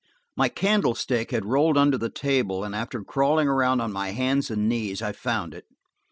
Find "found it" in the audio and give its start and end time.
5.11-5.65